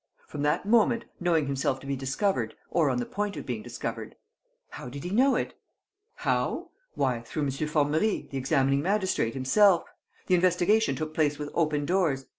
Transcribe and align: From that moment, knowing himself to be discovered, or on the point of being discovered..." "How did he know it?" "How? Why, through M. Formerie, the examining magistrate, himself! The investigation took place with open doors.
From 0.25 0.41
that 0.41 0.65
moment, 0.65 1.05
knowing 1.19 1.45
himself 1.45 1.79
to 1.81 1.85
be 1.85 1.95
discovered, 1.95 2.55
or 2.71 2.89
on 2.89 2.97
the 2.97 3.05
point 3.05 3.37
of 3.37 3.45
being 3.45 3.61
discovered..." 3.61 4.15
"How 4.71 4.89
did 4.89 5.03
he 5.03 5.11
know 5.11 5.35
it?" 5.35 5.53
"How? 6.15 6.71
Why, 6.95 7.21
through 7.21 7.43
M. 7.43 7.49
Formerie, 7.51 8.27
the 8.31 8.37
examining 8.39 8.81
magistrate, 8.81 9.35
himself! 9.35 9.83
The 10.25 10.33
investigation 10.33 10.95
took 10.95 11.13
place 11.13 11.37
with 11.37 11.51
open 11.53 11.85
doors. 11.85 12.25